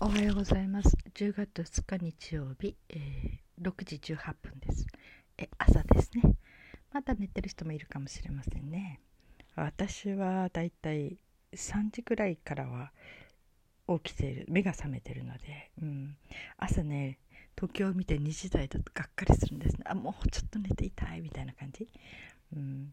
[0.00, 0.96] おはようございます。
[1.14, 4.86] 10月2日日曜日、えー、6時18分です。
[5.38, 6.34] え朝ですね。
[6.92, 9.00] まだ寝てる人もいるかもしれませんね。
[9.54, 11.16] 私はだいたい
[11.54, 12.90] 3時くらいからは
[14.00, 14.46] 起きている。
[14.48, 16.16] 目が覚めてるので、うん、
[16.58, 17.18] 朝ね
[17.54, 19.84] 東京を見て2時台だとがっかりするんですね。
[19.86, 21.20] あもうちょっと寝ていたい。
[21.20, 21.88] みたいな感じ、
[22.52, 22.92] うん、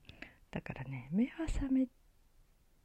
[0.52, 1.88] だからね目は覚め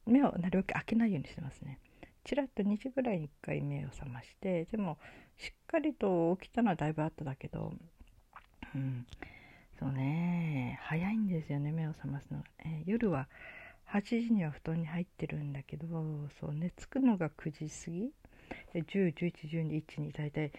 [0.07, 1.79] 目をなるべく開けないようにしてますね。
[2.27, 4.97] ちらっと2時ぐらいに1回目を覚ましてでも
[5.37, 7.71] しっかりと起きたのはだいぶ後だけど
[8.75, 9.07] うん。
[9.79, 10.77] そうね。
[10.83, 13.29] 早いんですよね目を覚ますのが、えー、夜は
[13.93, 15.87] 8時には布団に入ってるんだけど
[16.41, 18.11] そう寝つくのが9時過ぎ。
[18.73, 19.31] で10、11、
[19.69, 20.51] 12、1に大体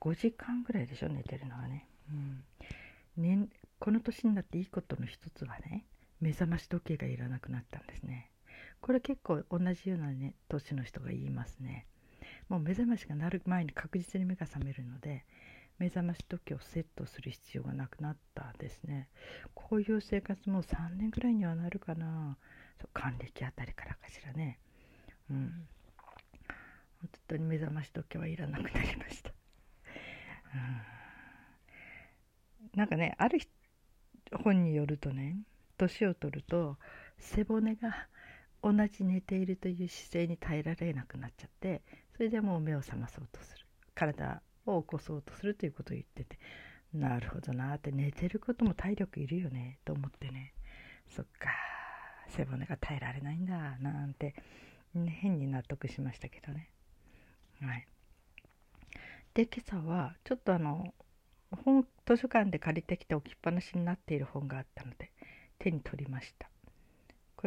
[0.00, 2.44] 5時間ぐらいでしょ寝てるのはね,、うん。
[3.16, 3.48] ね
[3.80, 5.86] この年になっていいことの一つはね
[6.20, 8.30] 目覚まし時計がいらなくなったんですね。
[8.86, 11.88] これ結構同じようなね年の人が言いますね。
[12.48, 15.24] もう目覚ましが鳴る前に確実に目が覚めるので
[15.80, 19.08] 目覚まし時計をセットする必要がなくなったですね。
[19.54, 22.38] こういう生活も3年ぐらいにはなるかな。
[22.80, 24.60] そう還暦あたりからかしらね。
[25.28, 25.66] うん。
[27.00, 29.30] 本当に目覚まし時計はいらなくなりました、
[30.54, 30.58] う
[32.76, 33.40] ん、なんかねある
[34.44, 35.38] 本によるとね
[35.76, 36.78] 年を取ると
[37.18, 38.08] 背骨が
[38.62, 41.82] 同じ寝ているという姿勢に耐えられなくなっちゃって
[42.16, 43.66] それでもう目を覚まそうとする。
[43.94, 46.38] 体を起こそうとするということを言ってて
[46.92, 50.54] なるほどなって寝てることも体力いるよねと思ってね。
[51.08, 51.50] そっか
[52.28, 54.34] 背骨が耐えられないんだなんて、
[54.94, 56.70] ね、変に納得しましたけどね。
[57.60, 57.86] はい。
[59.34, 60.94] で今朝はちょっとあの
[61.64, 65.12] 本図書館で借りてきて置きっぱなしになっている本があったので
[65.58, 66.48] 手に取りました。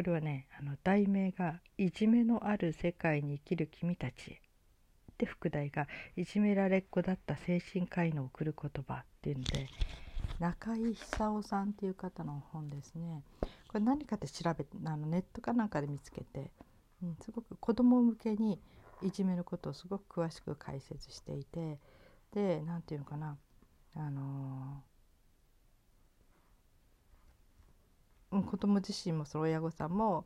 [0.00, 4.30] これはねあの題名が「いじめのある世界に生きる君たち。
[4.30, 4.40] へ」
[5.18, 9.68] で副題が「いじめられっ子だった精神科医の送る言葉」っていうので
[10.38, 13.22] 中井久夫さんっていう方の本ですね。
[13.68, 16.50] これ何かって調べてあのネットかなんかで見つけて、
[17.02, 18.58] うん、すごく子供向けに
[19.02, 21.78] いじめのことをすごく詳しく解説していて
[22.32, 23.36] で何て言うのかな
[23.96, 24.82] あの
[28.30, 30.24] 子供自身もその親御さんも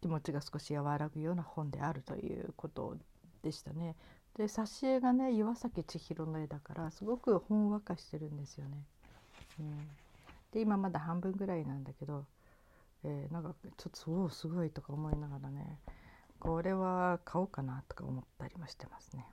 [0.00, 2.96] 気持ちが少し和らぐような本であるということ
[3.42, 3.96] でしたね。
[4.36, 8.84] で挿絵がね岩崎千尋の絵だからすごくほんわかしてるんですよね。
[9.60, 9.78] うん、
[10.52, 12.24] で今まだ半分ぐらいなんだけど、
[13.04, 15.78] えー、なんかちょっとおおすごいとか思いながらね
[16.40, 19.26] これは買おうかなとか思ったりもしてますね。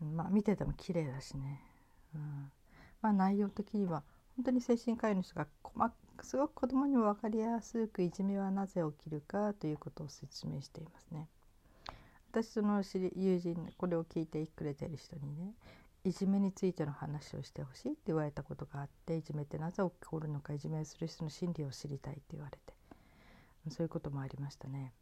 [0.00, 1.60] まあ見てても綺麗だしね。
[2.14, 2.52] うん、
[3.02, 4.02] まあ内容的には
[4.36, 5.90] 本当に精神科医の人が細
[6.22, 11.28] すごく子供にも分かりやすくいじめはなぜ起きるかということを説明していますね。
[12.30, 15.54] 私その友人これを聞いてくれてる人にね
[16.04, 24.92] いじめについての話をしてほしいって言われたことがあっていじめってなぜ起こるのかいじめをする人の心理を知りたいって言われてそういうこともありましたね。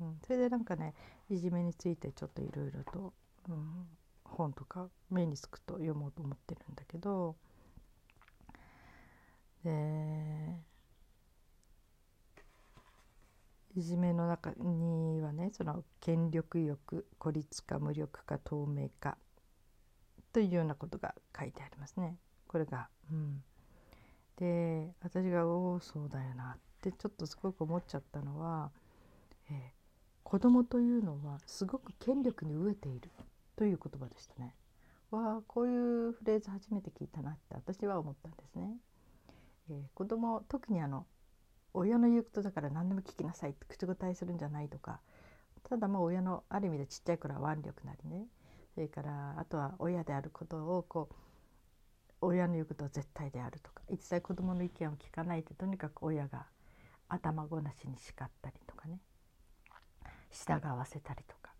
[0.00, 0.94] うん、それでなんかね
[1.28, 3.12] いじめについてちょっといろいろと、
[3.48, 3.86] うん、
[4.24, 7.36] 本とか目につくと読もうと思ってるんだけど
[9.68, 10.60] で
[13.76, 19.18] いじめの中にはねその権力欲孤立化無力化透明化
[20.32, 22.16] というようなことが書いてありますね。
[22.46, 23.42] これが、うん、
[24.36, 28.70] で私が「おおそうだよな」ってちょっとすごく思っちゃったのは、
[29.50, 29.58] えー、
[30.22, 33.10] 子供というのはすごく権力に飢えている
[33.54, 34.54] という言葉でしたね。
[35.10, 38.78] わあこういうフレーズ初めて聞いたなって私は思ったんですね。
[39.70, 41.06] えー、子供特にあの
[41.74, 45.00] 親の言うことだから何でも聞きなさいって口答えするんじゃないとか
[45.68, 48.26] ただもう親のある意味でちっちゃい頃は腕力なりね。
[48.74, 51.14] それからあとは親であることをこう
[52.20, 56.46] 親の言うことは絶対であるとか一切子どもの意見を聞かないでとにかく親が
[57.08, 59.00] 頭ごなしに叱ったりとかね。
[60.30, 61.52] 従わせたりとか、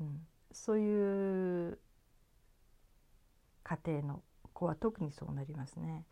[0.00, 0.20] うん、
[0.52, 1.78] そういう
[3.64, 4.22] 家庭の
[4.52, 6.04] 子は特にそうなりますね。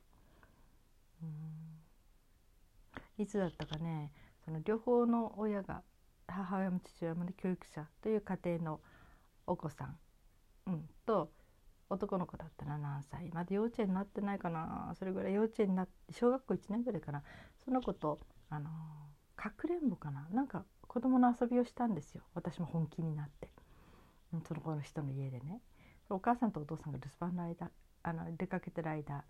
[3.18, 4.12] いつだったかね
[4.44, 5.82] その両方の親が
[6.28, 8.80] 母親も父親も、ね、教育者という家庭の
[9.46, 9.96] お子さん、
[10.66, 11.30] うん、と
[11.88, 14.92] 男の子だったら何歳まだ幼稚園になってないかな。
[14.98, 17.22] それぐらい幼稚園になって小学校1年ぐらいかな。
[17.64, 18.18] その子と
[18.50, 18.70] あの
[19.36, 20.26] かくれんぼかな。
[20.32, 22.22] なんか子供の遊びをしたんですよ。
[22.34, 23.48] 私も本気になって、
[24.32, 25.60] うん、その子の人の家でね。
[26.08, 27.70] お母さんとお父さんが留守番の間
[28.02, 29.24] あの出かけてる間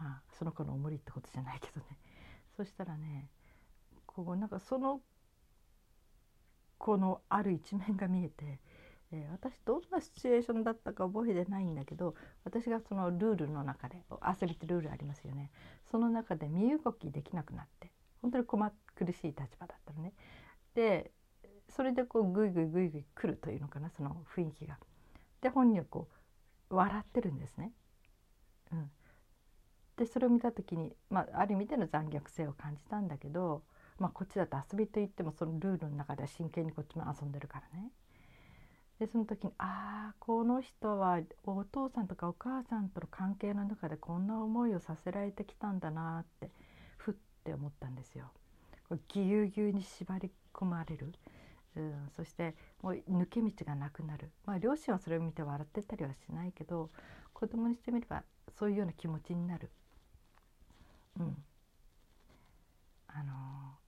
[0.00, 1.86] まあその子のおもりってことじゃないけどね
[2.56, 3.28] そしたらね
[4.06, 5.00] こうなんかその
[6.78, 8.58] 子のある一面が見えて
[9.12, 12.14] えー、私どんなシチュエーションだったか覚えてないんだけど
[12.44, 14.04] 私がそのルールの中で
[14.40, 15.50] 遊びってルールありますよね
[15.90, 17.90] その中で身動きできなくなって
[18.22, 20.12] 本当に困苦しい立場だったのね。
[20.74, 21.10] で
[21.68, 24.78] それでこうグイグイグイグイ来るというのかなその雰囲気が。
[25.40, 26.08] で本人はこ
[26.70, 27.72] う笑ってるんですね。
[28.72, 28.90] うん、
[30.00, 33.62] でそれを見た時に、まあ、ある意味での残虐性を感じたんだけど、
[33.98, 37.90] まあ、こっちだと遊びといってもそのルールの中では真剣にこっちも遊んでるからね。
[38.98, 46.50] でその時にああこの人はお父さんとかお母さんとの関係の中でこんな思いをさせられてきたんだなって
[46.96, 47.14] ふっ
[47.44, 48.30] て思ったんですよ。
[49.08, 51.12] ぎゅうぎゅうに縛り込まれる、
[51.76, 56.88] うん、そしてもう抜け道がなくなる、まあ、両親はそれを見て笑ってたりはしないけど
[57.34, 58.22] 子供にしてみれば
[58.58, 59.70] そういうような気持ちになる。
[61.18, 61.44] うん、
[63.08, 63.78] あの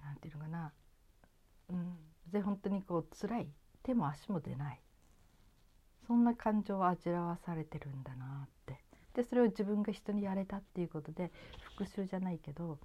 [0.00, 0.72] ー、なんていうのかな、
[1.70, 1.96] うん、
[2.30, 3.48] で本当にこう辛い。
[3.82, 4.80] 手も足も出ない。
[6.06, 8.80] そんな感情を味わわされてるんだなって。
[9.14, 11.32] でそれを自分が人にやれたっていうことで
[11.76, 12.78] 復讐じゃないけど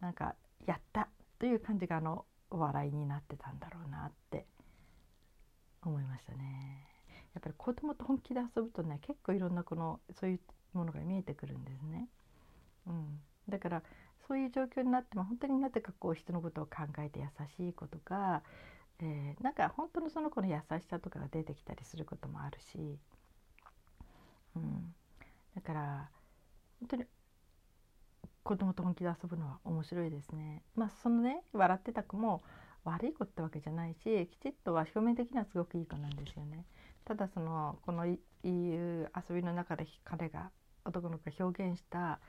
[0.00, 0.34] なんか
[0.66, 1.08] やった
[1.38, 4.46] という感じがあの笑いになってたんだろうなって。
[5.82, 6.86] 思いましたね。
[7.34, 10.40] やっぱり子供と本気で遊ぶとね結構いろんなこのそういう
[10.72, 12.08] ものが見えてくるんですね。
[12.86, 13.82] うん、だから
[14.26, 17.26] そういう状況になっても本当になぜかこう人のことを考えて優
[17.56, 18.42] しい子とか、
[19.00, 22.98] えー、なんか本当のその子の優しさとかが出てきたりすることもあるし、
[24.56, 24.94] うん、
[25.54, 26.10] だから
[26.80, 27.04] 本当に
[28.42, 30.62] 子供と本気で遊ぶのは面白いですね。
[30.74, 32.42] まあそのね笑ってた子も
[32.84, 36.64] 悪い子ってわけじゃないしきちっとは表面的にはすごくいい子なんですよね。
[37.08, 40.50] ただそのこのいう遊びの中で彼が
[40.84, 42.20] 男の子が表現した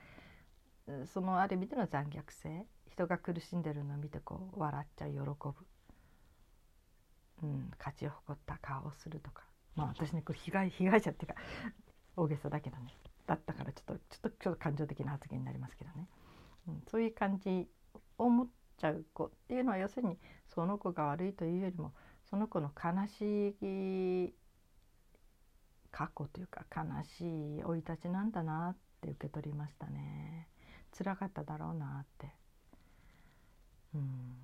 [1.12, 5.26] そのある意味での残虐性人が苦しんでるのを見てこう笑っちゃう喜ぶ、
[7.42, 9.44] うん、勝ち誇った顔をするとか
[9.76, 11.34] まあ私ねこれ被害被害者っていうか
[12.16, 16.08] 大げさだけどねだったからちょっとちょっとちょっと感情的な発言になりますけどね、
[16.68, 17.68] うん、そういう感じ
[18.16, 18.48] を持っ
[18.78, 20.16] ちゃう子っていうのは要するに
[20.54, 21.92] その子が悪いというよりも
[22.30, 24.32] その子の悲しい
[25.90, 30.48] 過去というか悲しい生い立ちなんだなって受け取りましたね。
[30.96, 32.32] 辛かっただろうなって。
[33.94, 34.36] うん。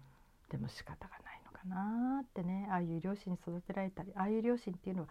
[0.51, 2.69] でも仕方がないのかなってね。
[2.71, 5.09] ああいう両親に育てられたりああいう両親っていうのは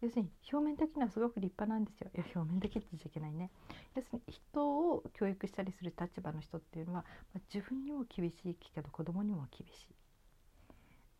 [0.00, 2.10] 要するに表面的にはすごく立派なんですよ。
[2.14, 3.50] いや表面的って言っちゃいけないね。
[3.94, 9.94] 要するに人を教育したりする立場の人っていうのは、まあ、自分にも厳しいけど子供にも厳しい。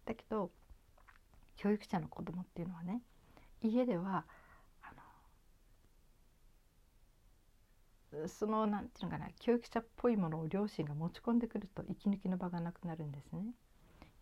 [0.05, 0.51] だけど
[1.57, 3.03] 教育者の子供っていうのはね
[3.61, 4.25] 家では
[8.27, 13.43] その何て言うのかな教育者っぽいものを両親が持ち込んでくると息抜きの場がなくなるんですね。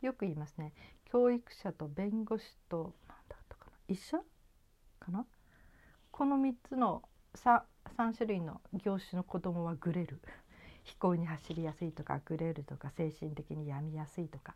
[0.01, 0.73] よく言いますね。
[1.05, 4.19] 教育者と弁護士と何だったかな医者
[4.99, 5.27] かな？
[6.11, 7.03] この3つの
[7.35, 7.63] 3,
[7.99, 10.21] 3種類の業種の子供はグレる。
[10.83, 14.55] 飛行に走りやすいとかグレるとか精神的に病みやすいとか、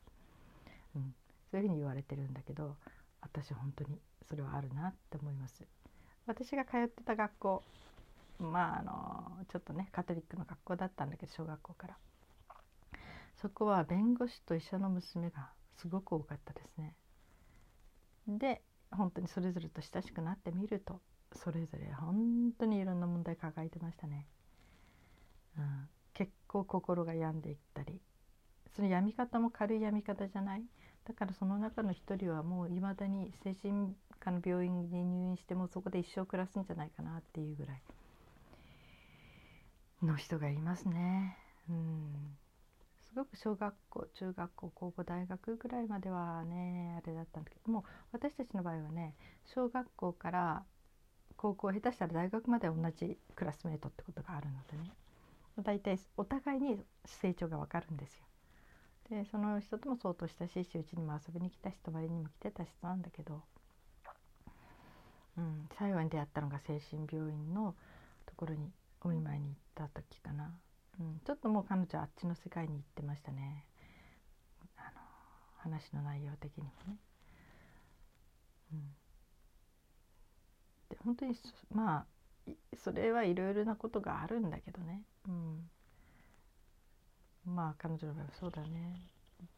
[0.97, 1.15] うん、
[1.51, 2.77] そういうふうに言われてるんだけど
[3.21, 5.63] 私本当にそれはあるなって思います。
[6.27, 7.63] 私が通ってた学校
[8.39, 11.97] まああのちょっとねカトリックの学校だったんだけど小学校から
[13.37, 16.95] そこは弁護士と医者の娘がすごく多かったですね。
[18.27, 21.01] で本当にそれぞれと親しくなってみると
[21.35, 24.27] それぞれ本当にいろんな問題抱えてましたね。
[25.59, 28.01] うん、結構心が病んでいったり
[28.75, 30.65] その病み方も軽い病み方じゃない
[31.05, 37.83] だからその中の一人はもういまだに精神科の病院に入院してもそこで一生暮らすんじゃないかなっていうぐらい
[40.05, 41.37] の人がいますね。
[41.69, 42.37] うん
[43.15, 49.15] すごく小学校中学校高校大学ぐらいまではねあれだったんだけども私たちの場合はね
[49.55, 50.65] 小学校から
[51.37, 54.91] 高校下手したら大学まで同じクラスメートってことがあるのでね
[55.63, 58.25] 大体お互いに成長がわかるんですよ。
[59.11, 63.43] でその人とも相当親しいしうちにも遊びに来たし泊まりにも来てた人なんだけど、
[65.37, 67.77] うん、最後に出会ったのが精神病院の
[68.27, 68.73] ところに
[69.05, 70.51] お見舞いに行った時かな、
[70.99, 73.67] うん、ちょっともう彼女あっちの世界に行ってましたね。
[74.77, 75.01] あの
[75.59, 76.97] 話の内容的にもね。
[78.73, 78.81] うん、
[80.89, 81.37] で本当に
[81.73, 85.71] まあそれはいろいろなことがあるんだけどね、うん、
[87.45, 89.11] まあ彼女の場合はそうだね。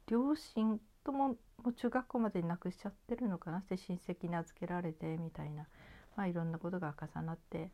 [0.08, 5.68] 両親とももう中学校までに亡くしちゃってるのかなって親戚に預けられてみたいな。
[6.16, 7.70] まあいろんなことが重なって。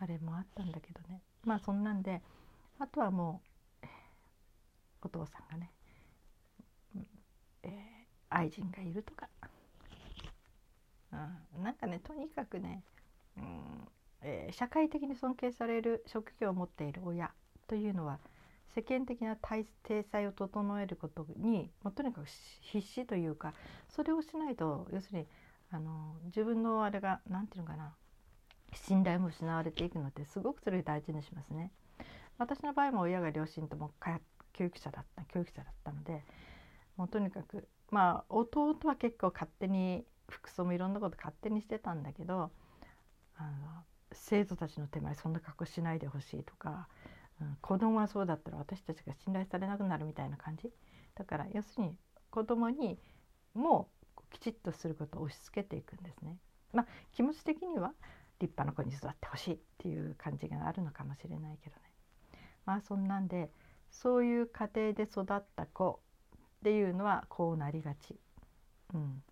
[0.00, 1.22] あれもあったんだけどね。
[1.44, 2.22] まあそんなんで
[2.78, 3.42] あとはも
[3.82, 3.86] う
[5.02, 5.70] お父さんがね、
[7.62, 7.70] えー、
[8.28, 9.28] 愛人がいるとか、
[11.12, 12.82] うん、なんかねとにかくね、
[13.36, 13.44] うん
[14.22, 17.30] えー、社会的に尊敬される職業を持っている親
[17.66, 18.18] というのは
[18.74, 19.66] 世間的な体
[20.10, 22.26] 裁を整えることにもうとにかく
[22.60, 23.54] 必死というか
[23.88, 25.26] それをしないと要するに
[25.70, 27.94] あの自分のあれが何て言うのかな
[28.74, 31.72] 信頼も失われていくのですごくそれ大事にしますね。
[32.38, 33.90] 私の場合も親が両親とも
[34.52, 36.24] 教育者だった教育者だったので
[36.96, 42.52] もうとにかくまあ弟は結構勝手に服装もいろんなこと勝手にしてたんだけど
[43.36, 43.50] あの
[44.12, 46.88] 生徒たちの手前そんな格好しないでほしいとか
[47.40, 50.70] うん、子供はそうだったら私たちが信頼されなくなるみたいな感じ
[51.14, 51.94] だから要するに
[52.30, 52.98] 子供に
[53.54, 53.88] も
[54.30, 56.36] きちっとすることを押し付けていくんですね。
[56.72, 57.92] まあ、気持ち的には
[58.40, 61.82] 立派な子に育ってほしいっていう感じがあるのかもしれないけどね。
[62.64, 63.50] まあそんなんで
[63.90, 66.00] そういう家庭で育った子
[66.36, 68.18] っていうのはこうなりがち。
[68.94, 69.22] うん、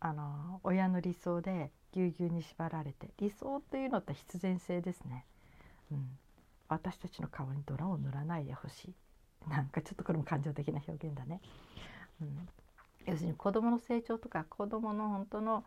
[0.00, 5.24] あの親の理想でぎゅうぎゅうに縛られて理想っていうのって必然性ですね。
[5.92, 6.18] うん
[6.70, 8.94] 私たちの顔に泥を塗らないでほしい
[9.50, 11.40] なんかちょっとこれも感情的な表現だね、
[12.22, 12.48] うん、
[13.06, 15.64] 要するに子どもの成長とか子どもの本当の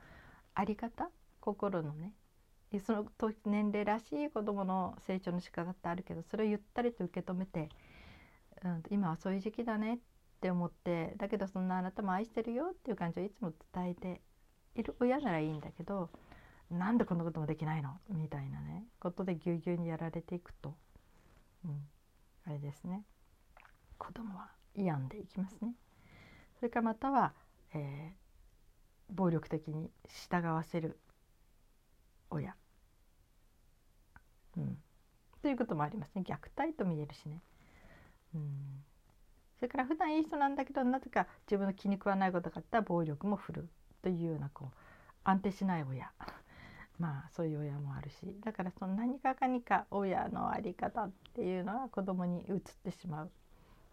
[0.56, 1.10] 在り方
[1.42, 2.14] 心のね
[2.80, 3.06] その
[3.46, 7.70] 年齢らしい子どもの成長の仕方ってあるけどそれをゆったりと受け止めて、
[8.64, 10.00] うん、今はそういう時期だねっ
[10.42, 14.22] て思ってだけどそんなあなたも愛してるよっていう感じをいつも伝えて
[14.76, 16.10] いる親ならいいんだけど
[16.72, 18.00] なんでこんなこともできないの？
[18.10, 20.76] みたいなねことでぎゅうぎゅうにやられていくと。
[21.66, 21.88] うん、
[22.48, 23.04] あれですね。
[23.98, 25.76] 子供は病んでいきますね。
[26.58, 27.34] それからまたは、
[27.74, 31.00] えー、暴力的に従わせる
[32.30, 32.56] 親、
[34.58, 34.78] うん、
[35.42, 36.24] ということもありますね。
[36.26, 37.42] 虐待と見えるしね。
[38.36, 38.84] うん。
[39.58, 43.70] それから普段いい人なんだけどなぜか自分の気に食わないことがあったら暴力も振る
[44.02, 44.78] というようなこう
[45.24, 46.12] 安定しない親。
[47.00, 48.40] まあそういう親もあるし。
[48.42, 53.32] だからその何かかにか親の在り方っていうのは子供に移ってしまう。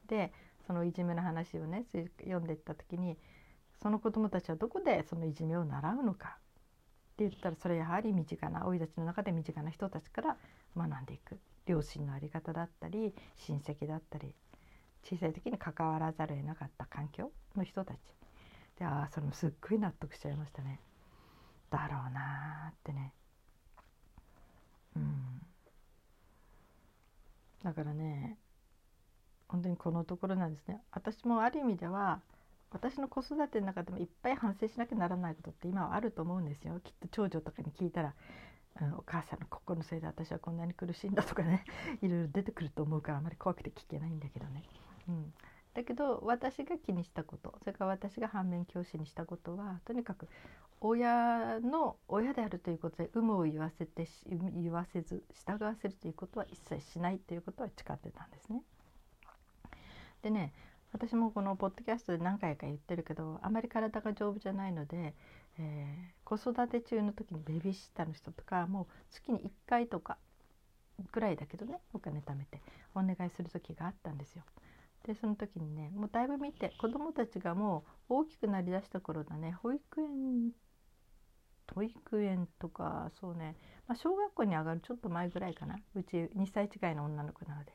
[0.07, 0.33] で
[0.67, 1.87] そのいじめの話をね
[2.19, 3.17] 読んでいった時に
[3.81, 6.39] その子供たちはどこでそのいじめを習うのか。
[7.29, 10.37] 言ったらそれやはり身近な生い立ちの中で身近な人たちから
[10.77, 11.39] 学んでいく。
[11.67, 14.35] 両親の在り方だったり親戚だったり
[15.05, 17.99] 小さい時に関わらざるを得なかった環境の人たち。
[18.79, 20.81] でああそれもすっごい納得しちゃいましたね。
[21.71, 23.13] だろうなってね。
[24.97, 25.43] うん。
[27.63, 28.39] だからね
[29.49, 30.83] 本当にこのところなんですね。
[30.91, 32.21] 私もある意味では
[32.73, 36.81] 私の子育ての中でもいっぱい反省しなきゃならないことって今はあると思うんですよ。
[36.81, 38.15] きっと長女とかに聞いたら、
[38.81, 41.65] うん、お母さんのここのせいで私はこんなに苦しいんだとかね。
[42.01, 44.63] いろいろ出てくると思うからあまり怖くて聞けないんだけどね、
[45.09, 45.35] うん、
[45.75, 50.29] だけど私が気にしたことそれから私が反面教師にしたことはとにかく
[50.81, 58.63] 親の親であるということで有無を言わせて言わせず従わせるということは一切しないということは誓ってたんですね。
[60.23, 60.53] でね
[60.93, 65.15] 私もこのポッドキャストで何回か言ってるけどあまり体が丈夫じゃないので、
[65.59, 70.19] えー、子育て中の時にベビーシッターの人とかもう月に1回とか
[71.13, 72.61] ぐらいだけどねお金貯めて
[72.95, 74.43] お願いする時があったんですよ。
[75.07, 80.51] でその時にねもうだいぶ見て子どもたちがもう大きくなりだした頃だね保育園
[81.75, 83.57] 保育園とかそうね、
[83.87, 87.73] まあ、小学校に上がるちょっと前ぐらいかなうち2歳違いの女の子なので。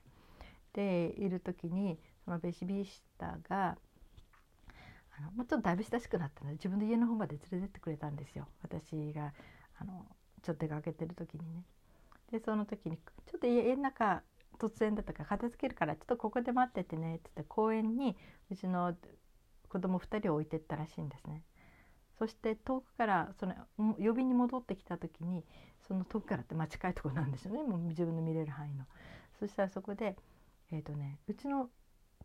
[0.76, 3.78] でいる時にそのベビーシッタが
[5.18, 9.32] あのもうちょっとだいぶ親しくなったので自分の家の方まで連れてってくれたんですよ私が
[9.80, 10.06] あの
[10.42, 11.64] ちょっと出かけてる時にね。
[12.32, 14.24] でその時にちょっと家の中
[14.58, 18.18] 突然だったから片付けるからちょっとここで待っててねって言って公園に
[18.50, 18.96] うちの
[19.70, 21.44] 子供2人を置いてったらしいんですね。
[22.18, 25.44] そして遠くからその呼びに戻ってきた時に
[25.88, 28.86] その遠くからってまあ近いとこなんですよねもう自分の見れる範囲の。
[29.40, 30.16] そしたらそこで、
[30.72, 31.70] えーとね、うちの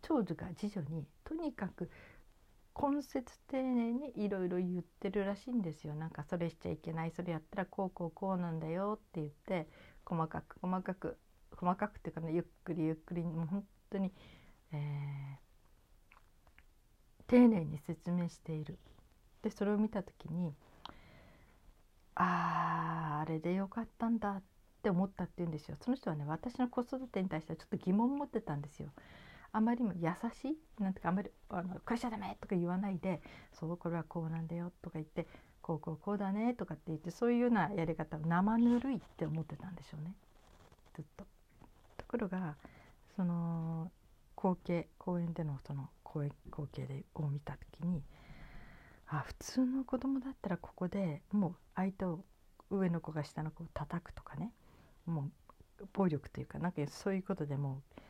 [0.03, 1.91] 長女が次女にとにかく
[2.81, 5.95] 根節丁寧にいろいろ言ってるらしいんですよ。
[5.95, 7.11] なんかそれしちゃいけない。
[7.11, 9.69] それやったらこうこうこうなんだよって言って
[10.05, 11.19] 細かく細かく
[11.57, 14.13] 細かくっていうかねゆっくりゆっくりもう本当に、
[14.73, 14.81] えー、
[17.27, 18.79] 丁寧に説明している。
[19.43, 20.55] でそれを見た時に
[22.15, 24.43] あああれでよかったんだっ
[24.83, 25.77] て思ったって言うんですよ。
[25.81, 28.91] その人はね私の子育てに対してはちょっと疑問持ってたんですよ。
[29.53, 35.27] あまりも優しいなんてかあんまりあの「これしちゃダメ!」とか言わないで「そうこれはこうなんだよ」とか言って
[35.63, 40.15] 「こうこうこうだね」とかって言ってそういうようなやり方を生ぬるいって思ってたんでしょうね
[40.95, 41.27] ずっと。
[41.97, 42.57] ところが
[43.15, 43.93] その
[44.37, 46.33] 光景公園でのその光
[46.73, 48.03] 景でを見た時に
[49.07, 52.25] 「あ普通の子供だったらここでもう相手を
[52.71, 54.53] 上の子が下の子を叩くとかね
[55.07, 55.31] も
[55.81, 58.01] う暴力というかなんかそういうことでもう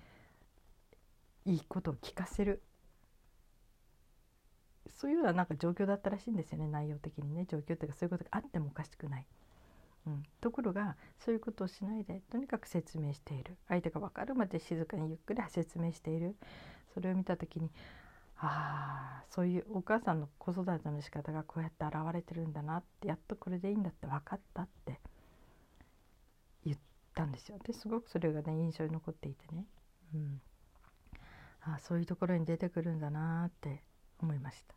[1.45, 2.63] いいことを聞かせる。
[4.89, 6.67] そういうようななんか状況だったらしいんですよね。
[6.67, 7.47] 内容的にね。
[7.47, 9.27] 状況というかそういうことがあってもおかしくない。
[10.07, 13.57] うん、ところがそういうことをしないでとにかく説明している。
[13.69, 16.37] 相手が分かるまで静かにゆっくり説明している。
[16.95, 17.71] それを見た時に
[18.43, 24.99] ああそういうお母さんの子育ての仕方がこうやって現れてるんだなってやっとこれでいいんだって分かったって
[26.65, 26.79] 言っ
[27.15, 27.59] たんですよ。
[27.63, 29.67] ですごくそれがね印象に残っていてね、
[30.15, 30.41] うん、
[31.63, 33.83] あそういうところに出てくるんだなって
[34.19, 34.75] 思いました。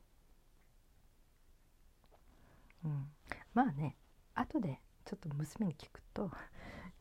[2.86, 3.08] うん、
[3.54, 3.96] まあね
[4.36, 6.30] 後でちょっと娘に聞くと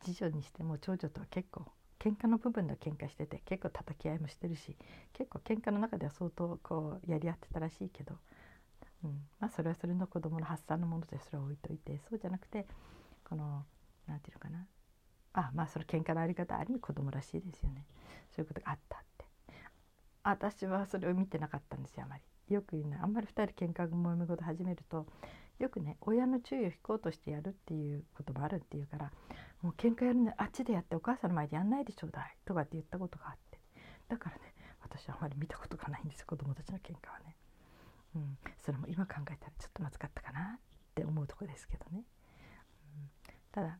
[0.04, 1.66] 次女にしても長女とは結構
[1.98, 4.76] 喧嘩の部分では喧嘩してて結構叩き合いもしてるし
[5.12, 8.14] 結構喧嘩の中では相当こうやり合ってたらしいけど、
[9.04, 12.66] うん、まあそれはそれの子供の発散のものでそれは置いといてそうじゃなくて
[13.24, 13.64] この
[14.06, 14.66] 何て言うのかな。
[15.34, 17.86] あまあそれ喧嘩のあり方ある意味子供らしいですよね。
[18.30, 19.02] そういうことがあった。
[20.24, 22.22] 私はそれを見てなかったんですよあまり
[22.54, 25.06] よく言うのあんまり2人喧嘩もめ事始めると
[25.58, 29.12] よくね親の注意を引こうとしてやるっていうこともあるっていうから
[29.62, 33.58] もう喧嘩やるねあっちでやってお母さんの前でやんないでちょうだいとかって言ったことがあって
[34.08, 34.42] だからね
[34.82, 37.36] 私はあまり見たことがないんです子供たちの喧嘩はね。
[38.14, 40.60] うん、それも今考えたらちょっとまずかったかなっ
[40.94, 42.04] て思うとこですけどね。
[42.96, 43.10] うん、
[43.52, 43.78] ただ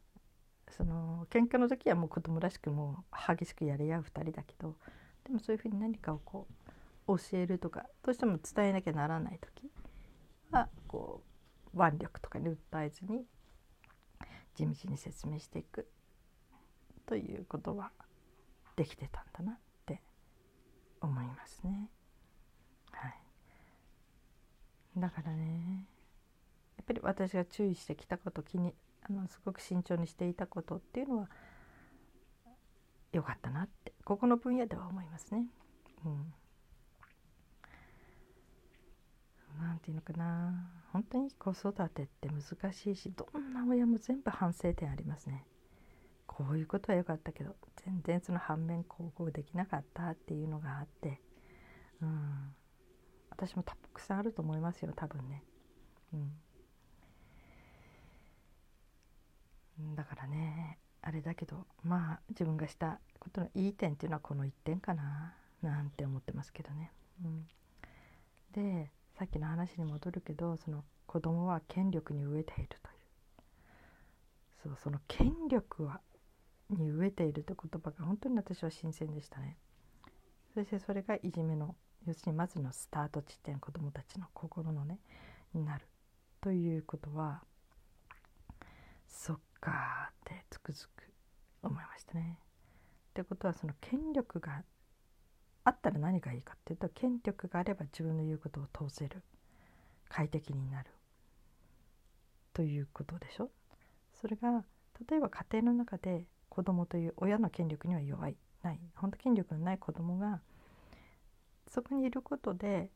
[0.71, 4.77] その喧嘩の時はもう子供らしくもう激しくやり合う2人だけど
[5.25, 6.47] でもそういうふうに何かをこ
[7.07, 9.71] う教えるとかどうしても伝えなきゃならない時
[10.51, 11.23] はこ
[11.75, 13.25] う腕力とかに訴えずに
[14.55, 15.89] 地道に説明していく
[17.07, 17.91] ということは
[18.77, 20.03] できてたんだなって
[21.01, 21.89] 思いますね。
[22.93, 23.15] はい、
[24.97, 25.87] だからね
[26.77, 31.31] やっぱり私が注意してきたこと気にあのすごく慎重にしていたことっていうのは
[33.13, 35.47] 良かったなってここの分野では思いますね。
[36.05, 36.35] うん
[39.61, 45.45] 何て言うのかな本当に子育てって難しいしどんな親も全部反省点ありますね。
[46.27, 51.21] こういうことは良かったけど全然その反面高校できなかったっていうのがあって、
[52.01, 52.55] うん、
[53.31, 55.45] 私もたくさんあると思いますよ多分ね。
[56.15, 56.17] う
[59.83, 60.79] ん、だからね
[61.23, 66.91] れだけどまあ自分がしたことのいい点っていうのはこの1点かななんて思ってますけどね。
[67.25, 67.47] うん、
[68.53, 73.03] でさっきの話に戻るけどその子供は権力に飢えているという。
[74.63, 76.01] そうその権力は
[76.71, 79.57] に飢えているという言葉が本当に私は新鮮でしたね。
[80.55, 81.75] そしてそれがいじめの
[82.07, 84.99] 要するにまずのスタート地点子供たちの心のね
[85.55, 85.87] になる
[86.41, 87.43] ということは
[89.09, 90.92] そっかってつくづく
[91.63, 92.39] 思いましたね。
[93.11, 94.63] ってことはその権力が
[95.65, 99.23] あったら何がいいかっていうと権力があれば自分の言うことを通せる。
[100.09, 100.91] 快適になる。
[102.53, 103.51] ということでしょ？
[104.13, 104.65] それが
[105.09, 108.37] 例えば家庭の中で子供という親の権力には弱い。
[108.63, 108.81] ない。
[108.95, 110.41] 本当権力のない子供が
[111.67, 112.91] そこにいることで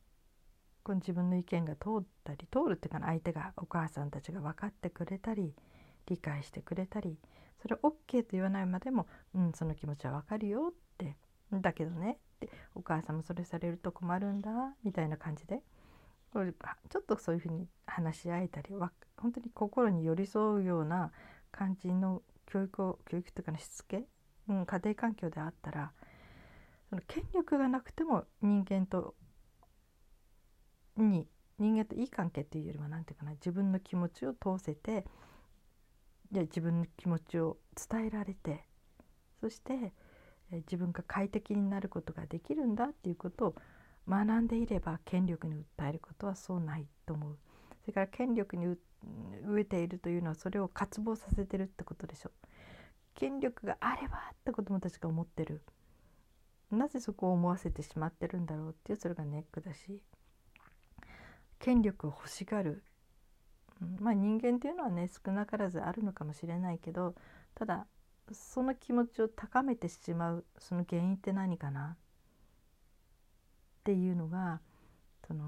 [0.83, 5.53] この自分の意見が通ったり通るっていうか相手がお母さんたちが分かってくれたり
[6.05, 7.17] 理解してくれたり
[7.67, 11.17] それ OK と言わないまでも「うんその気持ちは分かるよ」って
[11.51, 15.61] だけどねってお母さんもそれされると困るんだみたいな感じで
[16.33, 18.69] ちょっとそういうふうに話し合えたり
[19.17, 21.11] 本当に心に寄り添うような
[21.51, 24.05] 感じの教育を教育というか、ね、しつけ、
[24.47, 25.91] うん、家庭環境であったら
[26.89, 29.15] その権力がなくても人間と
[30.95, 31.27] に
[31.59, 35.05] 人間といい関係っていうよりは何て言うかな自分の気持ちを通せて
[36.31, 37.57] で自分の気持ちを
[37.89, 38.65] 伝えられて
[39.39, 39.93] そして
[40.51, 43.55] 自分が快適になることができるんだっていうことを
[44.07, 47.37] 学んでいれば権力に訴えることはそうないと思う。
[47.81, 48.65] それから権力に
[49.45, 52.31] 飢えているというのはそれを渇望させてるってことでしょ。
[53.15, 55.61] 権力があればって子どもたちが思ってる。
[56.71, 60.01] なぜそこを思わせてしまってるんだろうっていうそれがネックだし
[61.59, 62.83] 権力を欲しがる、
[63.99, 67.15] まあ人間っていうのはね少なからずあるのかもしれないけど
[67.55, 67.87] ただ
[68.31, 71.95] その気持ちを高めてしまうその原因って何かな？
[71.95, 71.97] っ
[73.83, 74.59] ていうのが
[75.25, 75.45] その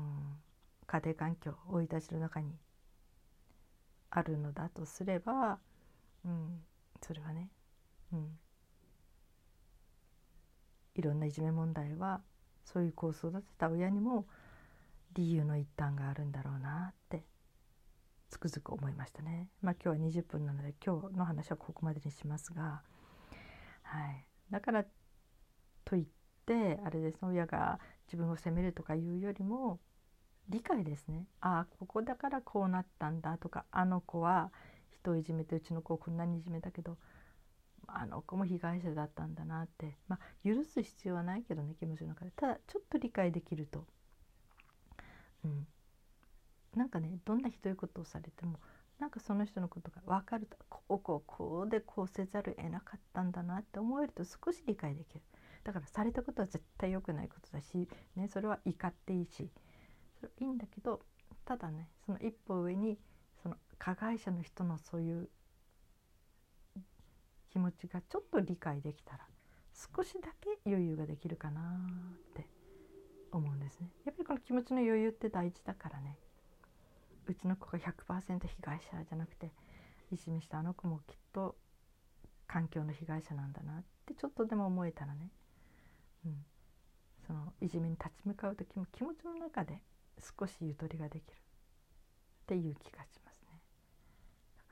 [0.88, 2.54] 家庭環境生い立ちの中に
[4.12, 5.60] あるのだとすれば、
[6.26, 6.64] うん、
[7.02, 7.50] それはね、
[8.14, 8.40] うん、
[10.96, 12.22] いろんないじめ問題は
[12.64, 14.26] そういう子を育てた親にも
[15.14, 17.24] 理由の一端があるんだろうなって
[18.30, 19.50] つくづく思いましたね。
[19.62, 22.82] まあ今日は20分なので今日の話はここまでにしますが、
[23.84, 24.86] はい、だから
[25.84, 26.06] といっ
[26.46, 29.80] てあれです親が自分を責めるとかいうよりも
[30.48, 31.26] 理解ですね。
[31.42, 34.52] ああここだからこうなったんだとかあの子は
[34.92, 36.98] 人をいじめてうちの子をこんなにいじめたけど
[37.88, 42.32] あの子も被害者だったんだなってまあ許す必要はないけどね気持ちの中で。
[42.32, 43.86] ただちょっと理解できると、
[45.46, 45.68] うん、
[46.76, 48.60] なんかねどんなひどいことをされても
[49.00, 55.22] なんかその人のことが分かるとこうこうこうでこうせざるを得なかったんだなって思えると少し理解できる。
[55.64, 59.50] だからされたことは絶対良くないことだし、ね、それは怒っていいし
[60.20, 61.02] それいいんだけど
[61.46, 62.98] ただねその一歩上に
[63.44, 65.30] その加害者の人のそういう
[67.52, 69.26] 気持ちがちょっと理解できたら
[69.96, 72.48] 少しだけ余裕ができるかなって
[73.32, 73.90] 思うんですね。
[74.06, 76.18] やっぱりこの気持ちの余裕って大事だからね。
[77.30, 79.52] うちの子が100%被害者じゃなくて
[80.12, 81.56] いじめしたあの子もきっと
[82.48, 85.30] 環境の被害者なんだなってちょっとでも思えたらね、
[86.26, 86.46] うん、
[87.28, 89.80] そのいじめに立ち向かう時も気持ちの中で
[90.40, 91.36] 少しゆとりができるっ
[92.48, 93.62] ていう気がしますね。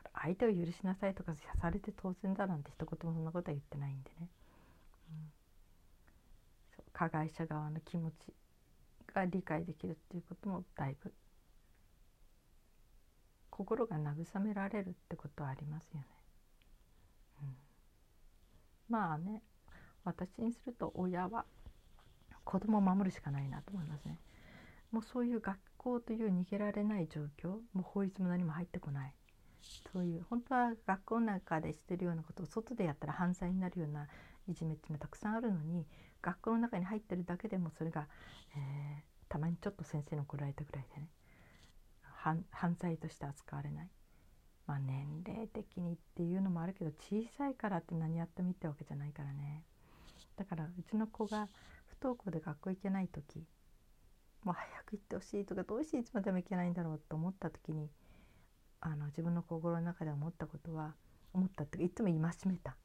[0.04, 4.30] だから相手を許しなさいとかされて当然だなんて一言もそんなことは言ってないんでね。
[5.12, 8.34] うん、加害者側の気持ち
[9.14, 11.14] が理解できるっていうこともだいぶ
[13.58, 16.06] 心が慰められるってことはありますよね。
[17.42, 17.56] うん、
[18.88, 19.42] まあね
[20.04, 21.44] 私にすると親は
[22.44, 24.20] 子供を守るしかないなと思いますね。
[24.92, 29.14] もうそういう学校という逃げられない状況もう法律も何も入ってこない
[29.92, 34.08] そういう本当は学校の中でしてるようなことを外でやったら犯罪になるような
[34.48, 35.86] いじめっていうのはたくさんあるのに
[36.22, 38.08] 学校の中に入ってるだけでもそれが、
[38.56, 41.10] えー、たまにちょっと先生に怒られたぐらいでね
[42.52, 43.90] 犯罪として扱われない。
[44.68, 49.64] まあ、年齢的にっていうのもあるけど小さいからって何やってもいいってわけじゃないからね
[50.36, 51.48] だからうちの子が
[51.86, 53.46] 不登校で学校行けない時
[54.44, 57.90] もう早く行ってほしいとかどうしていつまでも行けないんだろうと思った時に
[58.82, 60.94] あの自分の心の中で思ったことは
[61.34, 62.76] 思ったっていつも戒めた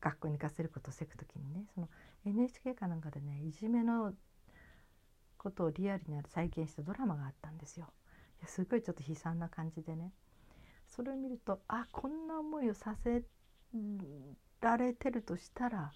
[0.00, 1.88] 学校に行かせることをせく時にねその
[2.26, 4.12] NHK かなんかでねいじめの
[5.36, 7.86] ことをリアルに再現したドラマがあったんですよ。
[8.46, 10.12] すごいちょっと悲惨な感じでね
[10.86, 13.22] それを見るとあこんな思いをさせ
[14.60, 15.92] られてるとしたら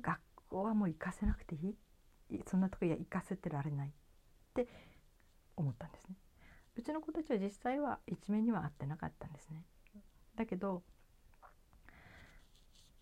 [0.00, 3.92] 学校はもう行かせなくていいそんなとこいや行かせてられないっ
[4.54, 4.66] て
[5.56, 6.16] 思ったんですね。
[6.76, 9.64] うちの子たちは実際は一面には会ってなかったんですね。
[10.36, 10.82] だけど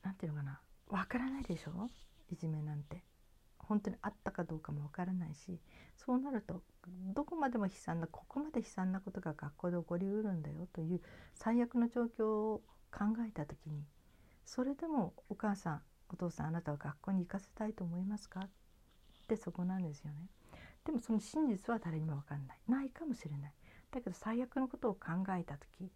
[0.03, 1.89] 何て言うのかなわからないでしょ？
[2.31, 3.03] いじめなんて。
[3.69, 5.59] 本当にあったかどうかもわからないし
[5.97, 6.63] そうなると
[7.15, 11.01] どこまでも悲惨なここまで悲惨なことが学校で起こりうるんだよという
[11.35, 13.85] 最悪の状況を考えた時に
[14.45, 18.41] それでもお母さんお父さんあなたは学校に行かせたいと思いますか？
[18.41, 18.49] っ
[19.27, 20.29] てそこなんですよね。
[20.85, 22.59] でもその真実は誰にも分かんない。
[22.69, 23.53] ないかもしれない。
[23.91, 25.01] だけど最悪のことを考
[25.37, 25.91] えた時、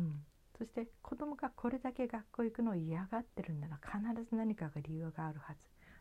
[0.00, 0.24] うん、
[0.58, 5.60] そして子供がこれだけ学校行くのを嫌がってるんなら必ず何かが理由があるはず。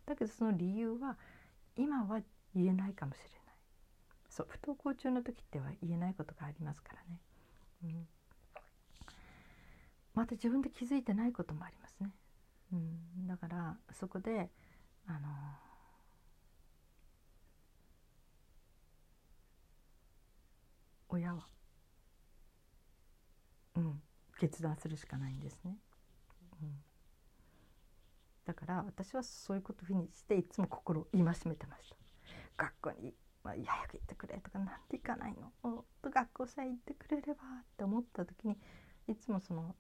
[0.10, 1.17] だけどその理由は
[1.76, 2.19] 今は
[2.56, 3.39] 言えないかもしれない。
[4.30, 7.19] そう不登校中の時っては言えないことがありますからね、
[7.84, 8.08] うん、
[10.13, 12.12] また自分で気づいてないこともありますね、
[12.72, 14.50] うん、だからそこで
[15.08, 15.28] あの
[21.10, 21.48] 親は
[23.76, 24.02] うん
[24.39, 25.76] 決断するしかないんですね。
[28.50, 31.96] だから私はそういうことをふうにしていつも心を戒めてました。
[32.58, 35.86] 学校に、まあ、早く行ってくれとかなんで行かないの。
[36.02, 38.58] と学校さえ行ってくれればって思った時に
[39.08, 39.76] いつもその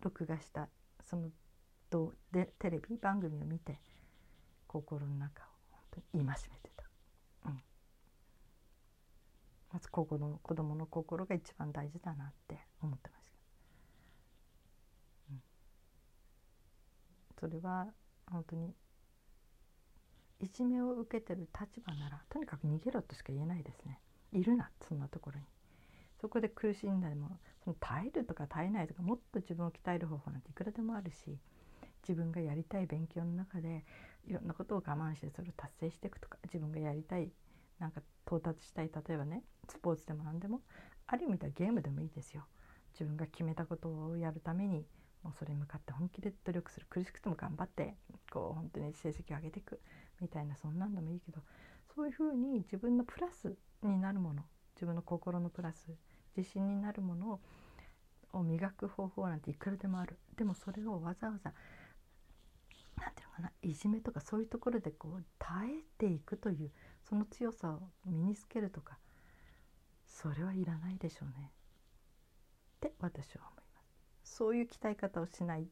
[0.00, 0.70] 録画した
[1.02, 1.28] その
[2.32, 3.78] でテレビ番組を見て
[4.66, 6.84] 心の中を本当に戒めてた、
[7.44, 7.62] うん、
[9.70, 13.17] まず子供子供の心が一番大事だなって思ってました。
[17.38, 17.86] それは
[18.30, 18.74] 本当に
[20.40, 24.00] いじめを受けてる立場ならとにかく逃げろとしか言えないですね。
[24.32, 25.46] いるなそんなところに。
[26.20, 31.38] そこで苦しんだりもその耐えるとか耐えないとかもっと自分を鍛える方法なんていくらでもあるし
[32.02, 33.84] 自分がやりたい勉強の中で
[34.26, 37.30] いろんなことを我慢してそれを達成していくとか自分がやりたい
[37.78, 40.62] なんか到達したい例えばねスポーツでも何でも
[41.06, 42.46] ある意味ではゲームでもいいですよ。
[42.92, 44.84] 自分が決めたことをやるために
[45.22, 47.94] もうそれに向かって本気で努力する苦しくても頑張って
[48.30, 49.80] こう本当に成績を上げていく
[50.20, 51.40] みたいなそんなんでもいいけど
[51.94, 55.90] そういうふうに自分のプラスになるもの自分の心のプラス
[56.36, 57.40] 自信になるもの
[58.32, 60.18] を磨く方法なんていくらでもある。
[60.36, 61.52] でもそれをわざわざ
[62.96, 66.70] 何て言うのかないじめとかそういうところでこう耐えていくという
[67.08, 68.98] その強さを身につけるとか
[70.06, 71.52] それはいらないでしょうね。
[72.76, 73.57] って私は思います
[74.28, 75.66] そういう鍛え方をしない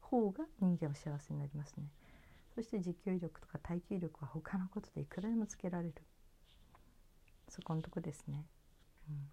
[0.00, 1.84] 方が人間は幸せになりますね。
[2.54, 5.94] そして持久力とか耐久力は他のことでいくらでもつけられる。
[7.48, 8.44] そこのとこですね、
[9.08, 9.30] うん、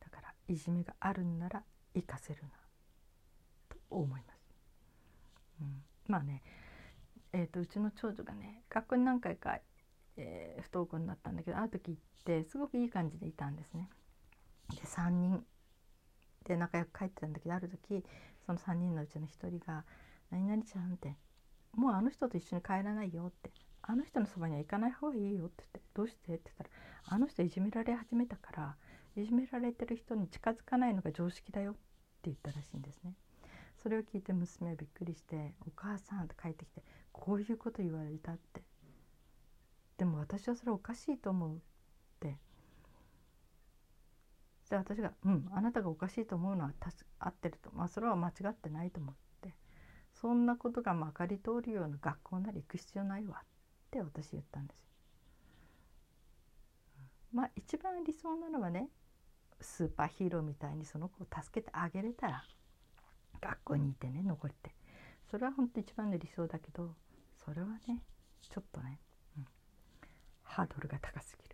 [0.00, 1.62] だからいじめがあるんなら
[1.94, 2.48] 生かせるな。
[3.68, 4.40] と思います、
[5.60, 6.42] うん、まあね
[7.32, 9.58] えーと、うちの長女がね学校に何回か、
[10.16, 13.88] えー、不登校になったんだけどある時行ってすごくいい感じでいたんですね。
[14.70, 15.44] で3人
[16.44, 18.04] で仲良く帰ってたんだけどある時
[18.46, 19.84] その3人のうちの1人が
[20.30, 21.16] 「何々ちゃん」って
[21.72, 23.50] 「もうあの人と一緒に帰らないよ」って
[23.82, 26.70] 「あの人のそばには行かない方がいいよ」って言って「どうして?」って言ったら
[27.16, 28.76] 「あの人いじめられ始めたから
[29.16, 31.80] いじめられてる人に近づかないのが常識だよ」って
[32.24, 33.14] 言ったらしいんですね。
[33.78, 38.62] それを聞いて娘はびっくりして「お母さん」って帰ってきて「こういうこと言われた」って
[39.98, 41.60] 「でも私はそれおかしいと思う」っ
[42.20, 42.38] て
[44.70, 46.72] で私が「うんあなたがおかしいと思うのは
[47.18, 47.70] 合ってると。
[47.72, 49.54] まあそれは間違ってないと思って。
[50.12, 53.46] そんなことがまかり通るような学校なら行く必要ないわ」っ
[53.90, 54.88] て私言ったんですよ。
[57.32, 58.88] まあ一番理想なのはね
[59.60, 62.44] スーパーヒーローみたいにその子を助けてあげれたら
[63.40, 64.74] 学校にいてね残って。
[65.30, 66.94] それは本当一番の理想だけど
[67.44, 68.04] それはね
[68.42, 69.00] ちょっとね、
[69.36, 69.46] うん、
[70.42, 71.53] ハードルが高すぎる、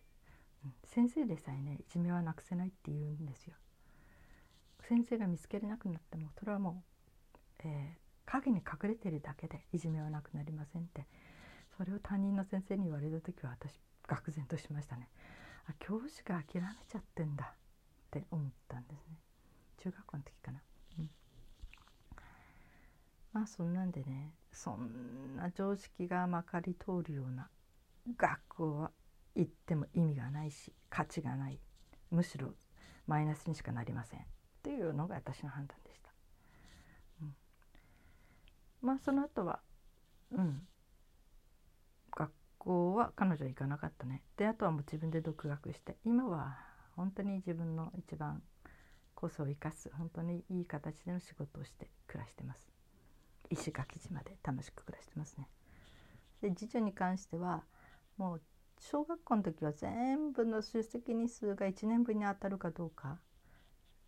[0.85, 3.55] 先生でさえねいじめはなくせないって言うんですよ。
[4.89, 6.83] 先生が見つけれなくなってもそれはも
[7.35, 11.07] う、えー、影に隠れてるだけでいじめはなくなりませんって。
[11.81, 15.09] それを担任の先生に言われた時は私愕然としましたね。
[15.67, 17.55] あ教師が諦めちゃってんだ。
[17.55, 19.17] って思ったんですね。
[19.79, 20.61] 中学校の時かな。
[20.99, 21.11] うん。
[23.33, 27.49] まあそんなんでねそんな常識がまかり通るような
[28.19, 28.91] 学校は
[29.41, 31.59] 行っても意味がないし価値がない
[32.11, 32.53] むしろ
[33.07, 34.21] マイナスにしかなりません
[34.63, 36.11] というのが私の判断でした。
[37.23, 37.35] うん、
[38.83, 39.61] まあその後は
[40.31, 40.63] うん
[42.15, 46.59] 学校は彼女行かなかったねであとはもう自分で独学して今は
[46.95, 48.43] 本当に自分の一番
[49.15, 52.69] 個性を生かす本当にいい形での仕事をして暮らしてます。
[53.49, 55.49] 石垣島で楽しく暮らしてますね。
[56.43, 57.65] で次女に関しては
[58.17, 58.43] もう
[58.81, 63.19] 小学校の時は全部の出席日数が1年分に当たるかどうか。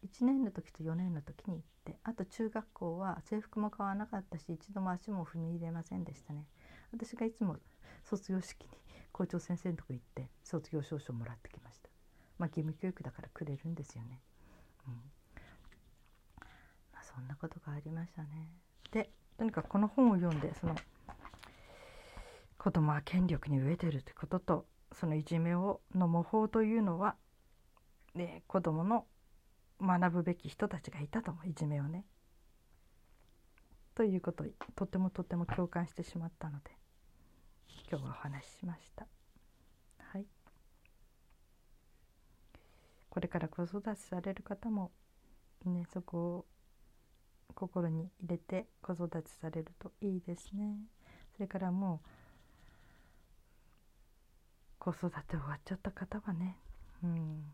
[0.03, 6.47] 1年の時と4年の時に行ってあと中学校は制服も買わなかったし一度も足も踏み入れませんでしたね。
[6.91, 7.57] 私がいつも
[8.03, 8.71] 卒業式に
[9.13, 11.89] 校長先生のとこ行って卒業証書をもらってきました。
[12.39, 14.21] まあ義務教育だからくれるんですよね。
[14.89, 14.95] うん。
[16.93, 18.49] まあそんなことがありましたね。
[18.91, 20.75] でとにかくこの本を読んでその
[22.63, 27.17] 子供は権力に飢えてるってこととそのいじめをの模倣というのは、
[28.15, 29.05] ね、子供の
[29.81, 32.05] 学ぶべき人たちがいたともいじめをね。
[33.97, 34.45] ということ
[34.77, 36.71] とてもとても共感してしまったので
[37.91, 39.09] 今日はお話ししました。
[39.99, 40.27] はい。
[43.11, 44.93] これから子育てされる方も
[45.65, 46.47] ねそこを
[47.57, 50.77] 心に入れて子育てされるといいですね
[51.35, 52.22] それからもう
[54.83, 56.59] 子育て終わっちゃった方はね。
[57.05, 57.45] うん。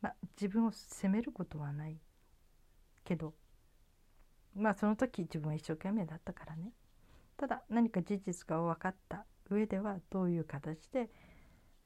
[0.00, 2.00] まあ自分を責めることはない
[3.04, 3.34] けど。
[4.54, 6.72] まあその時自分は一生懸命だったからね。
[7.36, 11.10] ただ何か事実が分かった上ではどういう形で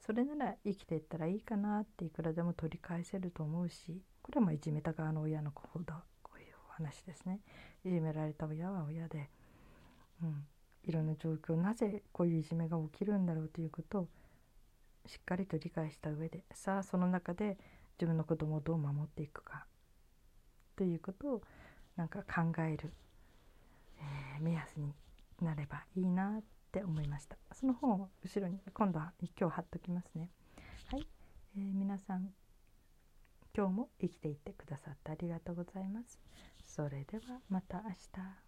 [0.01, 6.05] それなら生きていったらいいかなっていくらでも取り返せると思うしこれはまあいじめた側の親の方だ
[6.77, 7.41] 話ですね。
[7.85, 9.31] いじめられた親は親で、
[10.23, 10.47] うん、
[10.87, 14.09] いろんな状況なぜこういういじめが起きるんだろうということを
[15.07, 17.59] しっかりと理解した上でさあその中で
[17.99, 19.67] 自分の子供をどう守っていくか
[20.77, 21.43] ということを
[21.97, 22.93] なんか考える、
[23.99, 24.93] えー、目安に
[25.41, 30.31] なればいいなって思いましたその本を後ろに今度は今日貼っときますね
[30.91, 31.07] はい、
[31.57, 32.31] えー、皆さん
[33.57, 36.21] 今日も生きていってくださってありがとうございます。
[36.63, 38.46] それではまた明日。